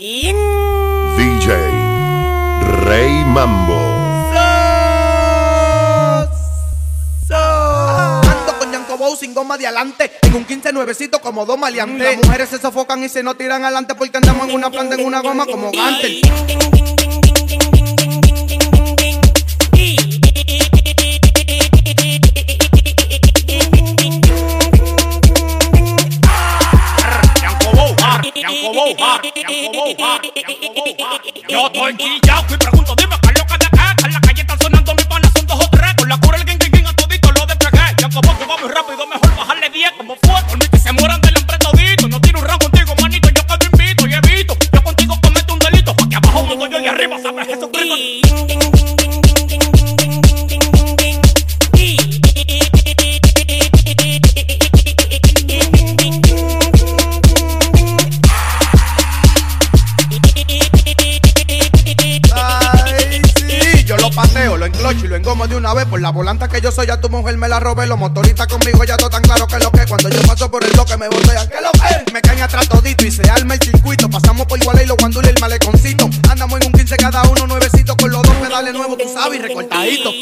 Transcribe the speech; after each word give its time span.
In... 0.00 0.36
DJ 1.16 1.48
Rey 2.86 3.24
Mambo. 3.24 3.74
Ando 8.22 8.58
con 8.60 8.70
Yanko 8.70 8.96
Bow 8.96 9.16
sin 9.16 9.34
goma 9.34 9.58
de 9.58 9.66
adelante. 9.66 10.12
En 10.22 10.36
un 10.36 10.44
15 10.44 10.72
nuevecito 10.72 11.20
como 11.20 11.44
dos 11.44 11.58
maleantes. 11.58 11.98
Mm, 11.98 12.02
Las 12.02 12.16
mujeres 12.28 12.48
se 12.48 12.58
sofocan 12.60 13.02
y 13.02 13.08
se 13.08 13.24
no 13.24 13.34
tiran 13.34 13.64
adelante 13.64 13.96
porque 13.96 14.18
andamos 14.18 14.48
en 14.48 14.54
una 14.54 14.70
planta 14.70 14.94
en 14.94 15.04
una 15.04 15.20
goma 15.20 15.46
como 15.46 15.72
gante. 15.72 16.20
Yo 31.48 31.60
eh, 31.60 31.70
estoy 31.72 31.92
eh, 31.92 31.94
eh. 31.94 32.20
quillao 32.20 32.44
y 32.50 32.56
pregunto, 32.58 32.94
dime 32.94 33.16
qué 33.22 33.28
loca 33.28 33.56
de 33.56 33.66
acá. 33.66 33.96
En 34.04 34.12
la 34.12 34.20
calle 34.20 34.40
están 34.42 34.58
sonando 34.60 34.94
mis 34.94 35.06
panas, 35.06 35.32
son 35.34 35.46
dos 35.46 35.64
o 35.64 35.70
tres. 35.70 35.94
Con 35.96 36.08
la 36.08 36.18
cura 36.18 36.36
el 36.36 36.44
gang, 36.44 36.58
gang, 36.58 36.86
a 36.86 36.92
todito 36.92 37.32
lo 37.32 37.46
despregué. 37.46 37.84
Y 37.98 38.02
aunque 38.02 38.20
vos 38.26 38.36
jugás 38.38 38.60
muy 38.60 38.70
rápido, 38.70 39.06
mejor 39.06 39.36
bajarle 39.36 39.70
10 39.70 39.92
como 39.92 40.16
fue. 40.16 40.42
Por 40.46 40.58
mí 40.58 40.66
que 40.70 40.78
se 40.78 40.92
mueran 40.92 41.20
del 41.22 41.36
hambre 41.38 41.58
todito. 41.58 42.08
No 42.08 42.20
tiro 42.20 42.40
un 42.40 42.44
round 42.44 42.62
contigo, 42.62 42.94
manito, 43.00 43.28
yo 43.30 43.46
que 43.46 43.58
te 43.58 43.66
invito 43.66 44.06
y 44.06 44.12
evito. 44.12 44.56
Yo 44.72 44.82
contigo 44.82 45.18
cometo 45.22 45.54
un 45.54 45.58
delito. 45.58 45.90
Aquí 45.92 46.14
abajo 46.14 46.42
mando 46.44 46.66
yo 46.66 46.80
y 46.80 46.86
arriba, 46.86 47.16
sabes 47.22 47.46
Jesucristo. 47.46 48.97
Por 65.86 66.00
la 66.00 66.10
volanta 66.10 66.48
que 66.48 66.60
yo 66.60 66.72
soy, 66.72 66.88
ya 66.88 67.00
tu 67.00 67.08
mujer 67.08 67.36
me 67.36 67.48
la 67.48 67.60
robé. 67.60 67.86
Los 67.86 67.98
motoristas 67.98 68.48
conmigo 68.48 68.82
ya 68.84 68.96
todo 68.96 69.10
tan 69.10 69.22
claro 69.22 69.46
que 69.46 69.58
lo 69.58 69.70
que. 69.70 69.86
Cuando 69.86 70.08
yo 70.08 70.20
paso 70.22 70.50
por 70.50 70.64
el 70.64 70.72
bloque 70.72 70.96
me 70.96 71.08
botean 71.08 71.48
que 71.48 71.60
lo 71.60 71.70
que. 71.72 72.12
Me 72.12 72.20
caen 72.20 72.42
atrás 72.42 72.68
todito 72.68 73.06
y 73.06 73.10
se 73.10 73.22
arma 73.30 73.54
el 73.54 73.60
circuito. 73.60 74.10
Pasamos 74.10 74.46
por 74.46 74.60
igual 74.60 74.80
y 74.82 74.86
los 74.86 74.96
guandules 74.96 75.30
y 75.30 75.34
el 75.34 75.40
maleconcito. 75.40 76.10
Andamos 76.28 76.60
en 76.60 76.66
un 76.66 76.72
15 76.72 76.96
cada 76.96 77.22
uno, 77.28 77.46
nuevecito. 77.46 77.96
Con 77.96 78.10
los 78.10 78.22
dos 78.22 78.34
pedales 78.36 78.74
nuevos, 78.74 78.98
tú 78.98 79.04
sabes, 79.12 79.38
y 79.38 79.42
recortaditos. 79.42 80.14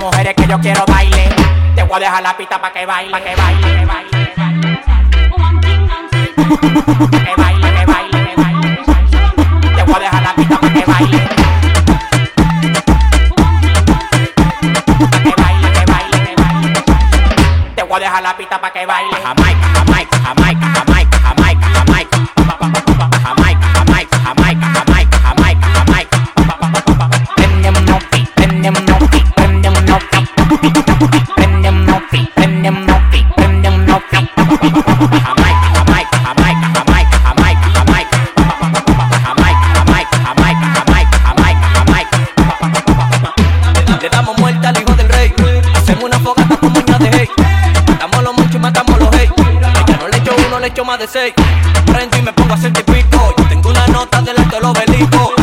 mujeres 0.00 0.34
que 0.34 0.46
yo 0.46 0.58
quiero 0.58 0.84
baile. 0.86 1.28
Te 1.76 1.82
voy 1.82 1.96
a 1.96 2.00
dejar 2.00 2.22
la 2.22 2.36
pista 2.36 2.60
para 2.60 2.72
que 2.72 2.86
baile, 2.86 3.10
pa 3.10 3.20
que 3.20 3.36
baile, 3.36 3.60
que 3.60 3.86
baile, 3.86 4.10
que 4.10 4.36
baile, 7.36 7.70
que 7.76 7.86
baile, 7.86 8.18
que 8.24 8.34
baile. 8.42 8.70
Te 9.76 9.82
voy 9.82 9.94
a 9.94 9.98
dejar 10.00 10.22
la 10.22 10.34
pista 10.34 10.58
para 10.58 10.72
que 10.72 10.84
baile. 10.84 11.18
Pa 15.10 15.18
que 15.22 15.34
baile, 15.42 15.72
que 15.72 15.84
baile, 15.92 16.18
que 16.24 16.34
baile. 16.42 16.72
Te 17.76 17.82
voy 17.82 17.96
a 17.96 18.00
dejar 18.00 18.22
la 18.22 18.36
pista 18.36 18.60
para 18.60 18.72
que 18.72 18.86
baile. 18.86 19.16
Jamaica. 19.22 19.59
más 50.84 50.98
de 50.98 51.06
seis. 51.06 51.34
Prendo 51.86 52.16
y 52.16 52.22
me 52.22 52.32
pongo 52.32 52.52
a 52.52 52.56
hacer 52.56 52.72
tipico. 52.72 53.34
Yo 53.36 53.44
tengo 53.48 53.70
una 53.70 53.86
nota 53.88 54.22
del 54.22 54.38
alto 54.38 54.60
lo 54.60 54.72
belico. 54.72 55.39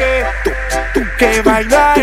que, 0.00 0.24
tú, 0.44 0.50
tú 0.94 1.06
que 1.18 1.42
bailar. 1.42 1.99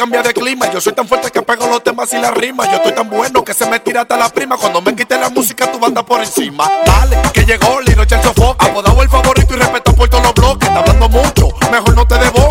Cambia 0.00 0.22
de 0.22 0.32
clima. 0.32 0.72
Yo 0.72 0.80
soy 0.80 0.94
tan 0.94 1.06
fuerte 1.06 1.30
que 1.30 1.42
pego 1.42 1.66
los 1.66 1.84
temas 1.84 2.10
y 2.14 2.18
las 2.18 2.32
rimas. 2.32 2.66
Yo 2.70 2.76
estoy 2.76 2.92
tan 2.92 3.10
bueno 3.10 3.44
que 3.44 3.52
se 3.52 3.68
me 3.68 3.80
tira 3.80 4.00
hasta 4.00 4.16
la 4.16 4.30
prima. 4.30 4.56
Cuando 4.56 4.80
me 4.80 4.96
quite 4.96 5.18
la 5.18 5.28
música, 5.28 5.70
tu 5.70 5.78
banda 5.78 6.02
por 6.02 6.20
encima. 6.20 6.66
Dale, 6.86 7.18
que 7.34 7.44
llegó 7.44 7.82
Linoche 7.82 8.14
el 8.14 8.22
sofoque. 8.22 8.64
Apodado 8.64 9.02
el 9.02 9.10
favorito 9.10 9.54
y 9.54 9.58
respeto 9.58 9.94
por 9.94 10.08
todos 10.08 10.24
los 10.24 10.34
bloques. 10.34 10.68
Está 10.68 10.80
hablando 10.80 11.08
mucho, 11.10 11.48
mejor 11.70 11.94
no 11.94 12.06
te 12.06 12.14
deboques. 12.16 12.49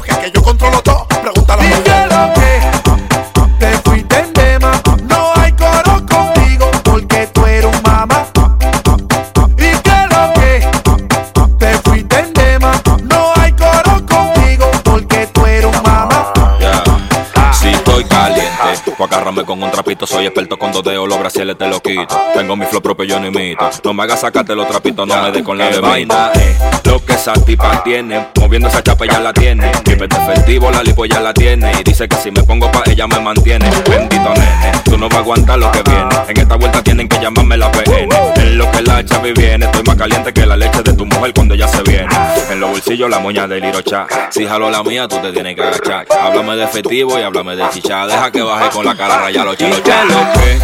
agarrame 19.10 19.44
con 19.44 19.62
un 19.62 19.72
trapo 19.72 19.89
soy 20.06 20.26
experto 20.26 20.58
con 20.58 20.72
dos 20.72 20.84
dedos, 20.84 21.08
los 21.08 21.20
brasiles 21.20 21.58
te 21.58 21.68
lo 21.68 21.80
quito. 21.82 22.08
Tengo 22.34 22.56
mi 22.56 22.66
flow 22.66 22.82
propio, 22.82 23.06
yo 23.06 23.20
no 23.20 23.28
imito. 23.28 23.70
No 23.84 23.94
me 23.94 24.04
hagas 24.04 24.22
sacarte 24.22 24.56
los 24.56 24.68
trapitos, 24.68 25.06
no 25.08 25.22
me 25.22 25.32
des 25.32 25.44
con 25.44 25.58
la 25.58 25.70
de 25.70 25.80
vaina. 25.80 26.32
eh. 26.36 26.58
Lo 26.86 27.04
que 27.06 27.14
esa 27.14 27.34
tipa 27.34 27.84
tiene, 27.84 28.28
moviendo 28.40 28.68
esa 28.70 28.82
chapa 28.82 29.06
ya 29.06 29.20
la 29.20 29.32
tiene. 29.34 29.72
Vívete 29.86 30.16
efectivo, 30.16 30.72
la 30.72 30.82
lipo 30.84 31.06
ya 31.06 31.20
la 31.20 31.34
tiene. 31.34 31.72
Y 31.80 31.84
dice 31.84 32.08
que 32.08 32.16
si 32.16 32.32
me 32.32 32.42
pongo 32.44 32.72
pa' 32.72 32.84
ella 32.88 33.06
me 33.08 33.20
mantiene. 33.20 33.70
Bendito 33.88 34.30
nene, 34.34 34.72
tú 34.86 34.98
no 34.98 35.08
vas 35.08 35.18
a 35.18 35.22
aguantar 35.22 35.60
lo 35.60 35.72
que 35.72 35.84
viene. 35.84 36.10
En 36.28 36.38
esta 36.38 36.56
vuelta 36.56 36.82
tienen 36.82 37.08
que 37.08 37.20
llamarme 37.20 37.58
la 37.58 37.72
PN. 37.72 38.10
En 38.38 38.58
lo 38.58 38.72
que 38.72 38.82
la 38.82 39.06
chavi 39.06 39.34
viene, 39.34 39.66
estoy 39.66 39.84
más 39.84 39.96
caliente 39.98 40.34
que 40.34 40.46
la 40.46 40.58
leche 40.58 40.82
de 40.82 40.94
tu 40.94 41.06
mujer 41.06 41.34
cuando 41.36 41.54
ella 41.54 41.68
se 41.68 41.84
viene. 41.84 42.08
En 42.50 42.60
los 42.60 42.72
bolsillos 42.72 43.10
la 43.10 43.20
moña 43.20 43.48
del 43.48 43.62
Lirocha. 43.62 44.08
Si 44.32 44.48
jalo 44.48 44.70
la 44.72 44.82
mía, 44.82 45.08
tú 45.08 45.18
te 45.22 45.32
tienes 45.32 45.56
que 45.56 45.62
agachar. 45.62 46.08
Háblame 46.20 46.56
de 46.56 46.64
efectivo 46.64 47.20
y 47.20 47.22
háblame 47.22 47.56
de 47.56 47.70
chicha. 47.70 48.08
Deja 48.08 48.32
que 48.32 48.42
baje 48.42 48.70
con 48.70 48.86
la 48.86 48.96
cara 48.96 49.20
raya 49.20 49.44
los 49.44 49.56
chalos. 49.58 49.82
¿Qué 49.90 50.06
lo 50.06 50.22
que? 50.34 50.60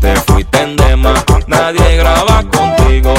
Te 0.00 0.16
fuiste 0.22 0.62
en 0.62 0.74
dema. 0.74 1.12
Nadie 1.48 1.96
graba 1.96 2.42
contigo 2.44 3.12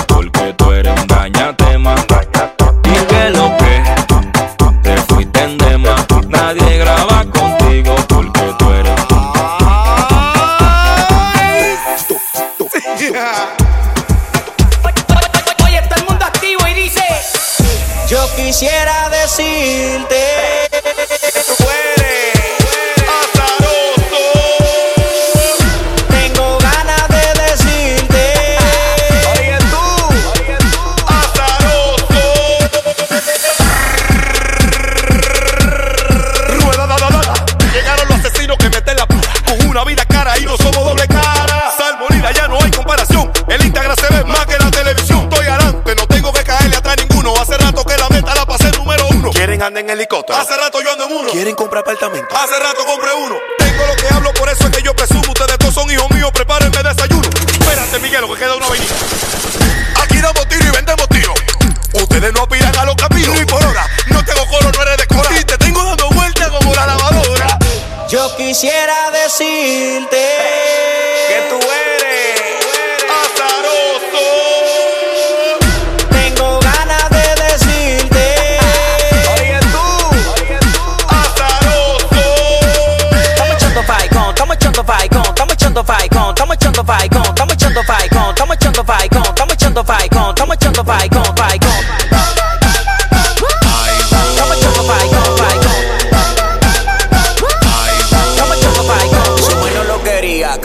en 49.68 49.89
helicóptero. 49.89 50.38
Hace 50.38 50.57
rato 50.57 50.81
yo 50.81 50.92
ando 50.92 51.06
en 51.06 51.13
uno. 51.13 51.30
Quieren 51.30 51.56
comprar 51.56 51.81
apartamento. 51.81 52.36
Hace 52.36 52.60
rato 52.60 52.86
compré 52.86 53.13
uno. 53.13 53.36
Tengo 53.57 53.86
lo 53.88 53.95
que 53.95 54.07
hablo, 54.13 54.33
por 54.33 54.50
eso 54.50 54.68
es 54.68 54.75
que 54.75 54.83
yo 54.83 54.94
presumo. 54.94 55.24
Ustedes 55.27 55.57
todos 55.57 55.74
son 55.74 55.89
hijos 55.89 56.10
míos, 56.12 56.31
prepárenme 56.33 56.83
desayuno. 56.83 57.27
Espérate, 57.27 58.00
Miguel, 58.00 58.25
que 58.27 58.36
queda 58.36 58.56
una 58.56 58.62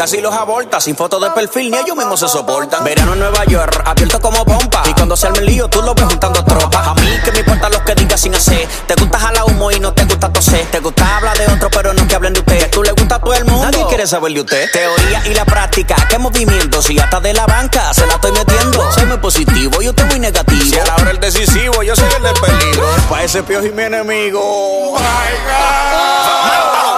casi 0.08 0.22
los 0.22 0.34
aborta, 0.34 0.80
sin 0.80 0.96
foto 0.96 1.20
de 1.20 1.30
perfil 1.32 1.70
ni 1.70 1.76
ellos 1.76 1.94
mismos 1.94 2.18
se 2.18 2.28
soportan. 2.28 2.82
Verano 2.82 3.12
en 3.12 3.18
Nueva 3.18 3.44
York, 3.44 3.82
abierto 3.84 4.18
como 4.18 4.42
pompa, 4.42 4.82
y 4.88 4.94
cuando 4.94 5.14
se 5.18 5.26
arme 5.26 5.40
el 5.40 5.44
lío 5.44 5.68
tú 5.68 5.82
lo 5.82 5.94
ves 5.94 6.06
juntando 6.06 6.42
tropas. 6.42 6.86
A 6.86 6.94
mí 6.94 7.10
que 7.22 7.30
me 7.30 7.40
importa 7.40 7.68
los 7.68 7.82
que 7.82 7.94
digas 7.94 8.18
sin 8.18 8.34
hacer, 8.34 8.66
te 8.86 8.94
gusta 8.94 9.18
jalar 9.18 9.44
humo 9.44 9.70
y 9.70 9.78
no 9.78 9.92
te 9.92 10.04
gusta 10.04 10.32
toser, 10.32 10.64
te 10.70 10.80
gusta 10.80 11.18
hablar 11.18 11.36
de 11.36 11.52
otro 11.52 11.68
pero 11.68 11.92
no 11.92 12.08
que 12.08 12.14
hablen 12.14 12.32
de 12.32 12.40
usted. 12.40 12.70
Tú 12.70 12.82
le 12.82 12.92
gusta 12.92 13.16
a 13.16 13.18
todo 13.18 13.34
el 13.34 13.44
mundo, 13.44 13.68
nadie 13.70 13.84
quiere 13.86 14.06
saber 14.06 14.32
de 14.32 14.40
usted. 14.40 14.70
Teoría 14.72 15.26
y 15.26 15.34
la 15.34 15.44
práctica, 15.44 15.94
qué 16.08 16.16
movimiento, 16.16 16.80
si 16.80 16.98
hasta 16.98 17.20
de 17.20 17.34
la 17.34 17.44
banca 17.44 17.92
se 17.92 18.06
la 18.06 18.14
estoy 18.14 18.32
metiendo. 18.32 18.90
Soy 18.90 19.04
muy 19.04 19.18
positivo, 19.18 19.82
yo 19.82 19.90
estoy 19.90 20.06
muy 20.06 20.20
negativo. 20.20 20.64
Si 20.64 20.78
a 20.78 20.86
la 20.86 20.96
hora 20.96 21.10
el 21.10 21.20
decisivo, 21.20 21.82
yo 21.82 21.94
soy 21.94 22.08
el 22.16 22.22
del 22.22 22.32
peligro. 22.32 22.86
Pa' 23.10 23.24
ese 23.24 23.42
piojo 23.42 23.66
y 23.66 23.72
mi 23.72 23.82
enemigo. 23.82 24.96
Ruséalo. 24.96 26.97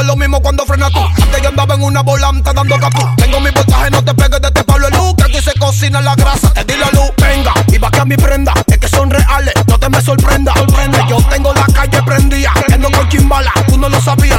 es 0.00 0.06
lo 0.06 0.16
mismo 0.16 0.40
cuando 0.40 0.64
frena 0.66 0.90
tú. 0.90 1.00
Antes 1.22 1.42
yo 1.42 1.48
andaba 1.48 1.74
en 1.74 1.82
una 1.82 2.02
volanta 2.02 2.52
dando 2.52 2.78
capú. 2.78 3.02
Tengo 3.16 3.40
mi 3.40 3.50
voltaje, 3.50 3.90
no 3.90 4.04
te 4.04 4.14
pegues 4.14 4.40
de 4.40 4.48
este 4.48 4.64
Pablo 4.64 4.88
Luz. 4.90 5.14
Que 5.16 5.24
aquí 5.24 5.42
se 5.42 5.52
cocina 5.58 6.00
la 6.00 6.14
grasa, 6.14 6.52
te 6.52 6.64
di 6.64 6.78
la 6.78 6.90
luz. 6.92 7.10
Venga, 7.16 7.52
y 7.72 7.78
va 7.78 7.90
que 7.90 8.00
a 8.00 8.04
mi 8.04 8.16
prenda. 8.16 8.52
Es 8.66 8.78
que 8.78 8.88
son 8.88 9.10
reales, 9.10 9.54
no 9.66 9.78
te 9.78 9.88
me 9.88 10.00
sorprenda. 10.00 10.54
sorprenda. 10.54 11.06
Yo 11.08 11.18
tengo 11.30 11.52
la 11.52 11.66
calle 11.72 12.02
prendida. 12.02 12.52
Ando 12.72 12.90
con 12.90 13.08
chimbala, 13.08 13.52
tú 13.66 13.78
no 13.78 13.88
lo 13.88 14.00
sabías. 14.00 14.37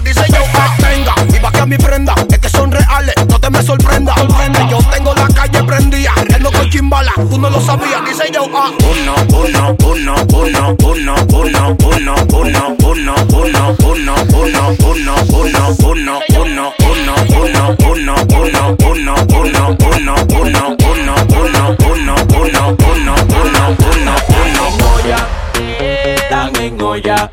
ngồi 26.78 27.02
dạp 27.06 27.32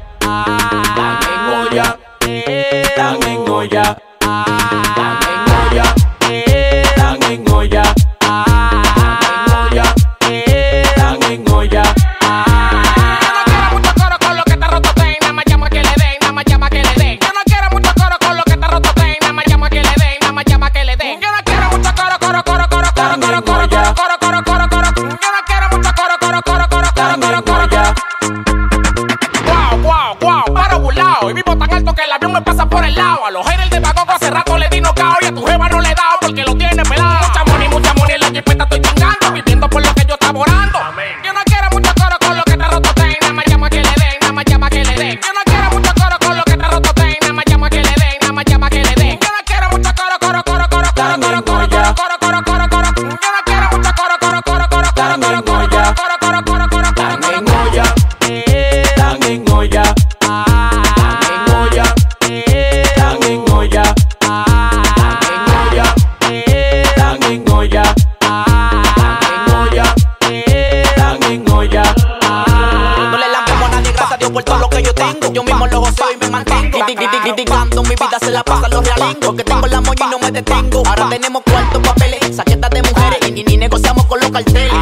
Criticando 77.26 77.82
mi 77.82 77.96
vida 77.96 78.18
se 78.20 78.30
la 78.30 78.44
pasan 78.44 78.70
los 78.70 78.86
realengos. 78.86 79.34
Que 79.34 79.42
tengo 79.42 79.66
la 79.66 79.80
moña 79.80 80.06
y 80.06 80.10
no 80.10 80.18
me 80.20 80.30
detengo. 80.30 80.84
Ahora 80.86 81.08
tenemos 81.08 81.42
cuartos 81.42 81.82
papeles, 81.82 82.36
saquetas 82.36 82.70
de 82.70 82.82
mujeres. 82.84 83.18
Y 83.26 83.32
ni, 83.32 83.42
ni 83.42 83.56
negociamos 83.56 84.06
con 84.06 84.20
los 84.20 84.30
carteles. 84.30 84.72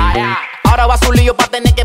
Ahora 0.65 0.87
va 0.87 0.99
su 0.99 1.11
lío 1.11 1.35
para 1.35 1.51
tener 1.51 1.75
que 1.75 1.84